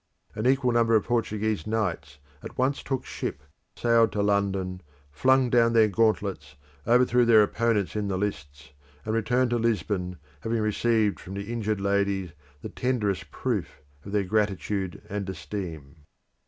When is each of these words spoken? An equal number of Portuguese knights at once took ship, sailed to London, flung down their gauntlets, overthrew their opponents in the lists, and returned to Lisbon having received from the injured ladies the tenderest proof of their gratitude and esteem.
An 0.33 0.47
equal 0.47 0.71
number 0.71 0.95
of 0.95 1.03
Portuguese 1.03 1.67
knights 1.67 2.17
at 2.41 2.57
once 2.57 2.81
took 2.81 3.05
ship, 3.05 3.43
sailed 3.75 4.11
to 4.13 4.23
London, 4.23 4.81
flung 5.11 5.47
down 5.51 5.73
their 5.73 5.87
gauntlets, 5.89 6.55
overthrew 6.87 7.23
their 7.23 7.43
opponents 7.43 7.95
in 7.95 8.07
the 8.07 8.17
lists, 8.17 8.71
and 9.05 9.13
returned 9.13 9.51
to 9.51 9.59
Lisbon 9.59 10.17
having 10.39 10.57
received 10.63 11.19
from 11.19 11.35
the 11.35 11.53
injured 11.53 11.79
ladies 11.79 12.31
the 12.63 12.69
tenderest 12.69 13.29
proof 13.29 13.83
of 14.03 14.11
their 14.11 14.23
gratitude 14.23 15.03
and 15.07 15.29
esteem. 15.29 15.97